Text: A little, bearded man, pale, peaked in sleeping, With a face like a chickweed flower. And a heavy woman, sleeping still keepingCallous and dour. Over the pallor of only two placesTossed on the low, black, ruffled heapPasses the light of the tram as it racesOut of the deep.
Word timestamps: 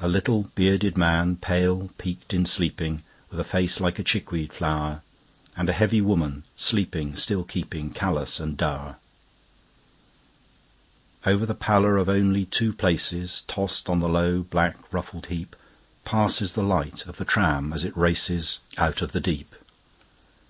A 0.00 0.08
little, 0.08 0.44
bearded 0.54 0.96
man, 0.96 1.36
pale, 1.36 1.90
peaked 1.98 2.32
in 2.32 2.46
sleeping, 2.46 3.02
With 3.28 3.38
a 3.38 3.44
face 3.44 3.78
like 3.78 3.98
a 3.98 4.02
chickweed 4.02 4.54
flower. 4.54 5.02
And 5.54 5.68
a 5.68 5.74
heavy 5.74 6.00
woman, 6.00 6.44
sleeping 6.56 7.14
still 7.14 7.44
keepingCallous 7.44 8.40
and 8.40 8.56
dour. 8.56 8.96
Over 11.26 11.44
the 11.44 11.52
pallor 11.54 11.98
of 11.98 12.08
only 12.08 12.46
two 12.46 12.72
placesTossed 12.72 13.90
on 13.90 14.00
the 14.00 14.08
low, 14.08 14.44
black, 14.44 14.78
ruffled 14.90 15.28
heapPasses 15.28 16.54
the 16.54 16.62
light 16.62 17.04
of 17.04 17.18
the 17.18 17.26
tram 17.26 17.74
as 17.74 17.84
it 17.84 17.92
racesOut 17.94 19.02
of 19.02 19.12
the 19.12 19.20
deep. 19.20 19.54